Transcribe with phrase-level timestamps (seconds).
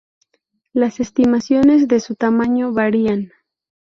[0.73, 3.31] Las estimaciones de su tamaño varían.